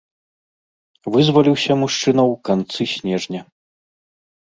Вызваліўся 1.17 1.73
мужчына 1.83 2.21
ў 2.31 2.43
канцы 2.51 2.91
снежня. 2.97 3.41